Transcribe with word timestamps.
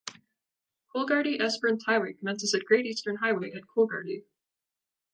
Coolgardie-Esperance 0.95 1.83
Highway 1.85 2.13
commences 2.13 2.55
at 2.55 2.65
Great 2.65 2.87
Eastern 2.87 3.17
Highway 3.17 3.51
at 3.51 3.65
Coolgardie. 3.67 4.23